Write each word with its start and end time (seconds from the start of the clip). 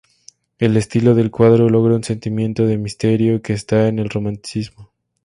El 0.57 0.77
estilo 0.77 1.13
del 1.13 1.29
cuadro 1.29 1.69
logra 1.69 1.93
un 1.93 2.03
sentimiento 2.03 2.65
de 2.65 2.79
misterio 2.79 3.43
que 3.43 3.53
está 3.53 3.87
en 3.87 3.99
el 3.99 4.09
romanticismo. 4.09 4.89